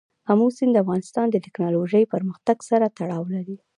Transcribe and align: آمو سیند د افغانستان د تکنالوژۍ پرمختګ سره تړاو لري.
آمو 0.31 0.47
سیند 0.57 0.71
د 0.75 0.77
افغانستان 0.83 1.25
د 1.31 1.35
تکنالوژۍ 1.45 2.03
پرمختګ 2.13 2.57
سره 2.69 2.85
تړاو 2.97 3.23
لري. 3.35 3.57